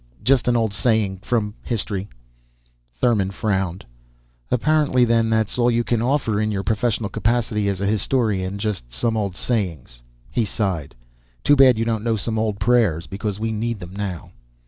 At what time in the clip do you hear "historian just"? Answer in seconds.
7.87-8.91